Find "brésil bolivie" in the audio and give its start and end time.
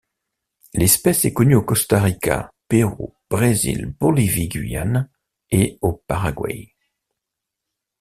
3.29-4.47